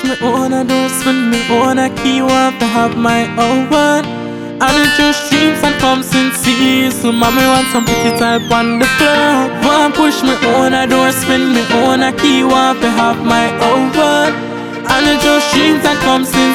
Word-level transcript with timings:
push 0.00 0.18
me 0.18 0.26
own 0.26 0.52
a 0.52 0.64
door, 0.64 0.88
spin 0.88 1.30
me 1.30 1.38
own 1.50 1.78
a 1.78 1.90
key, 1.96 2.22
want 2.22 2.58
to 2.60 2.66
have 2.66 2.96
my 2.96 3.24
own 3.36 3.68
one. 3.70 4.04
And 4.62 4.96
just 4.96 5.30
dreams 5.30 5.62
and 5.62 5.74
comes 5.80 6.14
in 6.14 6.32
season. 6.32 7.16
Mommy 7.16 7.42
want 7.42 7.66
some 7.68 7.84
pretty 7.84 8.16
type 8.18 8.50
on 8.50 8.78
the 8.78 8.86
floor. 8.96 9.48
Want 9.64 9.94
push 9.94 10.22
me 10.22 10.34
own 10.54 10.74
a 10.74 10.86
door, 10.86 11.10
spin 11.12 11.52
me 11.52 11.62
own 11.72 12.02
a 12.02 12.12
key, 12.12 12.44
want 12.44 12.80
to 12.80 12.90
have 12.90 13.24
my 13.24 13.48
own 13.68 13.88
one. 13.92 14.32
And 14.88 15.20
just 15.20 15.52
dreams 15.54 15.84
and 15.84 15.98
comes 16.00 16.32
in 16.34 16.50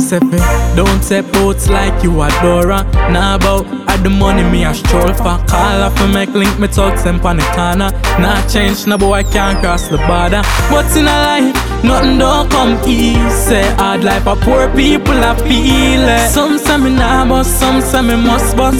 fi, 0.00 0.74
don't 0.76 1.02
say 1.02 1.20
boats 1.20 1.68
like 1.68 2.02
you 2.02 2.22
a 2.22 2.28
Dora 2.42 2.84
Nah 3.10 3.36
about 3.36 3.66
at 3.88 4.02
the 4.02 4.10
money 4.10 4.42
me 4.44 4.64
a 4.64 4.72
stroll 4.74 5.12
for 5.14 5.36
Call 5.46 5.82
off 5.82 6.00
and 6.00 6.14
make 6.14 6.30
link 6.30 6.58
me 6.58 6.66
talk 6.68 6.96
them 7.04 7.20
corner. 7.20 7.90
Nah 8.18 8.46
change, 8.48 8.86
no 8.86 8.96
boy 8.96 9.22
can't 9.24 9.58
cross 9.60 9.88
the 9.88 9.98
border. 10.08 10.42
But 10.70 10.88
in 10.96 11.04
a 11.04 11.16
life, 11.26 11.84
nothing 11.84 12.18
don't 12.18 12.50
come 12.50 12.74
easy. 12.88 13.62
Hard 13.80 14.04
life 14.04 14.26
a 14.26 14.34
poor 14.36 14.68
people 14.74 15.22
a 15.22 15.34
feel 15.36 16.08
it. 16.08 16.30
Some 16.30 16.58
say 16.58 16.78
me 16.78 16.90
nah 16.90 17.26
but 17.28 17.44
some 17.44 17.80
say 17.80 18.02
me 18.02 18.16
must 18.16 18.56
but 18.56 18.74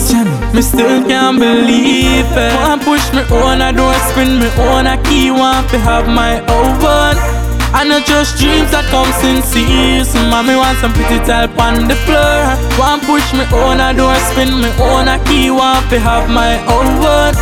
Me 0.53 0.61
still 0.61 1.05
can't 1.07 1.39
believe 1.39 2.25
it. 2.45 2.53
Want 2.55 2.81
push 2.81 3.05
me 3.13 3.23
own 3.31 3.61
a 3.61 3.71
door, 3.71 3.93
spin 4.09 4.39
me 4.39 4.49
own 4.67 4.87
a 4.87 5.01
key 5.03 5.31
Want 5.31 5.69
to 5.69 5.77
have 5.79 6.07
my 6.07 6.39
own 6.47 7.42
one 7.73 7.81
I 7.81 7.83
know 7.89 7.99
just 8.05 8.37
dreams 8.37 8.71
that 8.71 8.85
comes 8.89 9.17
in 9.25 9.41
season 9.41 10.29
Mommy 10.29 10.55
want 10.55 10.77
some 10.77 10.93
pretty 10.93 11.17
type 11.25 11.57
on 11.57 11.87
the 11.87 11.95
floor. 12.05 12.53
Want 12.77 13.01
push 13.03 13.33
me 13.33 13.45
own 13.49 13.79
a 13.81 13.93
door, 13.93 14.15
spin 14.31 14.61
me 14.61 14.69
own 14.79 15.07
a 15.07 15.17
key. 15.25 15.49
Want 15.49 15.89
to 15.89 15.99
have 15.99 16.29
my 16.29 16.61
own 16.69 17.01
one 17.01 17.35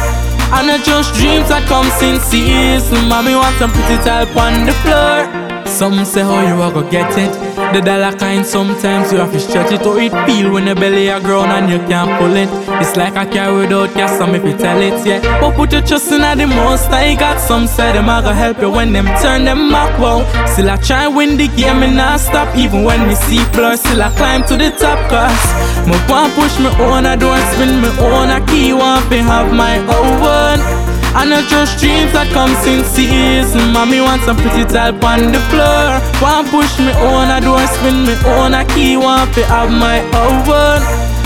I 0.53 0.63
know 0.65 0.77
just 0.83 1.13
dreams 1.15 1.49
that 1.49 1.67
comes 1.67 1.95
in 2.01 2.19
season 2.19 3.07
Mommy 3.07 3.35
want 3.35 3.55
some 3.57 3.71
pretty 3.71 3.97
type 4.03 4.35
on 4.35 4.65
the 4.65 4.73
floor 4.83 5.40
Some 5.71 6.05
say 6.05 6.21
how 6.21 6.41
you 6.45 6.61
a 6.61 6.71
go 6.71 6.87
get 6.91 7.17
it. 7.17 7.31
The 7.73 7.81
dollar 7.81 8.15
kind 8.15 8.45
sometimes 8.45 9.11
you 9.11 9.17
have 9.19 9.31
to 9.31 9.39
stretch 9.39 9.71
it. 9.71 9.81
How 9.81 9.95
it 9.95 10.11
feel 10.27 10.51
when 10.51 10.65
the 10.65 10.75
belly 10.75 11.07
a 11.07 11.19
grown 11.19 11.49
and 11.49 11.71
you 11.71 11.79
can't 11.87 12.11
pull 12.19 12.35
it? 12.35 12.49
It's 12.81 12.95
like 12.97 13.15
a 13.15 13.25
car 13.25 13.55
without 13.55 13.93
gas, 13.95 14.17
some 14.17 14.35
if 14.35 14.43
you 14.43 14.55
tell 14.57 14.79
it, 14.81 15.05
yeah. 15.07 15.21
But 15.39 15.55
put 15.55 15.71
your 15.71 15.81
trust 15.81 16.11
in 16.11 16.21
the 16.37 16.45
most 16.45 16.89
I 16.91 17.15
got 17.15 17.39
Some 17.39 17.65
say 17.67 17.93
them 17.93 18.09
a 18.09 18.21
go 18.21 18.31
help 18.31 18.61
you 18.61 18.69
when 18.69 18.93
them 18.93 19.07
turn 19.21 19.45
them 19.45 19.71
back, 19.71 19.97
wow. 19.97 20.21
Still 20.45 20.69
I 20.69 20.77
try 20.77 21.07
win 21.07 21.37
the 21.37 21.47
game 21.47 21.81
and 21.81 21.99
I 21.99 22.17
stop. 22.17 22.55
Even 22.55 22.83
when 22.83 23.07
me 23.07 23.15
see 23.15 23.43
plus, 23.53 23.79
still 23.79 24.03
I 24.03 24.09
climb 24.17 24.43
to 24.47 24.57
the 24.57 24.71
top 24.71 24.99
Cause 25.09 25.87
me 25.87 25.97
want 26.07 26.33
push 26.35 26.59
me 26.59 26.69
own 26.83 27.05
a 27.05 27.17
door, 27.17 27.37
spin 27.53 27.81
me 27.81 27.89
own. 27.99 28.29
I 28.29 28.39
keep 28.45 28.77
to 29.09 29.23
have 29.23 29.51
my 29.53 29.77
own 29.79 30.80
one 31.13 31.21
I 31.21 31.25
know 31.25 31.41
just 31.47 31.79
dreams 31.79 32.13
that 32.13 32.31
comes 32.31 32.55
in 32.67 32.83
season 32.85 33.73
Mommy 33.73 33.99
want 33.99 34.23
some 34.23 34.37
pretty 34.37 34.63
type 34.63 35.03
on 35.03 35.31
the 35.31 35.39
floor. 35.51 35.99
Want 36.23 36.47
push 36.47 36.79
me 36.79 36.91
own 37.03 37.27
a 37.27 37.41
door, 37.41 37.59
spin 37.67 38.07
me 38.07 38.15
own 38.25 38.53
a 38.53 38.63
key 38.65 38.97
Want 38.97 39.33
to 39.35 39.45
have 39.45 39.71
my 39.71 39.99
one 40.47 40.83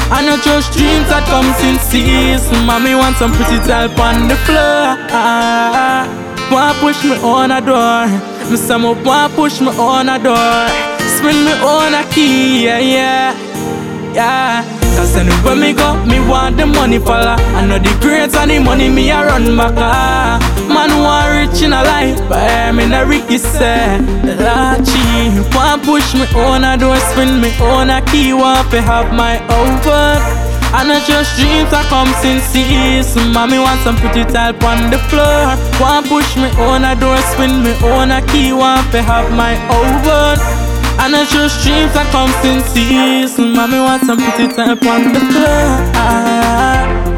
I 0.10 0.22
know 0.26 0.38
just 0.38 0.74
dreams 0.74 1.10
that 1.10 1.26
comes 1.30 1.58
in 1.62 1.78
season 1.78 2.66
Mommy 2.66 2.96
want 2.96 3.18
some 3.18 3.32
pretty 3.32 3.58
type 3.66 3.98
on 3.98 4.28
the 4.28 4.38
floor. 4.46 4.98
Want 6.52 6.78
push 6.78 7.04
me 7.04 7.18
on 7.22 7.52
a 7.52 7.62
door 7.62 8.06
Me 8.50 8.58
say 8.58 8.78
me 8.78 8.94
want 9.06 9.34
push 9.34 9.62
me 9.62 9.70
on 9.70 10.10
a 10.10 10.18
door 10.18 10.70
Spin 11.18 11.46
me 11.46 11.54
on 11.62 11.94
a 11.94 12.04
key, 12.14 12.66
yeah, 12.66 12.80
yeah, 12.80 14.14
yeah 14.14 14.75
Cause 14.96 15.16
anywhere 15.16 15.56
me 15.56 15.74
go, 15.74 16.04
me 16.06 16.20
want 16.28 16.58
the 16.58 16.66
money 16.66 17.00
follow 17.00 17.36
I 17.56 17.66
know 17.66 17.78
the 17.80 17.92
grades 18.02 18.36
and 18.36 18.52
the 18.52 18.60
money 18.60 18.90
me 18.90 19.12
a 19.12 19.26
run 19.26 19.58
back 19.58 19.76
ah. 19.78 20.40
Man 20.68 20.92
want 21.04 21.28
rich 21.36 21.62
in 21.62 21.74
a 21.74 21.84
life, 21.84 22.20
but 22.28 22.40
I 22.40 22.72
am 22.72 22.80
in 22.80 22.94
a 22.94 23.06
Ricky 23.06 23.38
say 23.38 24.00
Lachi, 24.24 25.44
want 25.54 25.84
push 25.84 26.14
me 26.16 26.26
own 26.36 26.64
a 26.64 26.78
door, 26.78 26.98
spin 27.12 27.40
me 27.42 27.52
own 27.60 27.90
a 27.90 28.02
key 28.08 28.34
Want 28.34 28.72
to 28.72 28.82
have 28.82 29.14
my 29.14 29.40
own 29.54 29.76
one 29.84 30.46
I 30.76 30.84
know 30.84 31.00
just 31.08 31.38
dreams 31.40 31.72
that 31.72 31.88
comes 31.88 32.20
in 32.28 32.42
season 32.52 33.32
Mommy 33.32 33.60
want 33.60 33.80
some 33.82 33.96
pretty 33.96 34.26
type 34.26 34.62
on 34.64 34.92
the 34.92 35.00
floor. 35.08 35.56
Want 35.80 36.08
push 36.08 36.36
me 36.36 36.52
own 36.60 36.84
a 36.84 36.96
door, 37.00 37.16
spin 37.32 37.64
me 37.64 37.72
own 37.84 38.12
a 38.12 38.20
key 38.28 38.52
Want 38.52 38.92
to 38.92 39.02
have 39.02 39.32
my 39.32 39.56
own 39.72 40.65
one 40.98 41.14
I 41.14 41.26
just 41.26 41.64
dreams 41.64 41.94
that 41.94 42.08
comes 42.12 42.36
in 42.46 42.62
season 42.74 43.54
Mommy 43.54 43.80
want 43.80 44.04
some 44.06 44.18
pretty 44.18 44.48
type 44.54 44.84
on 44.86 45.14
the 45.14 45.20
floor. 45.32 47.15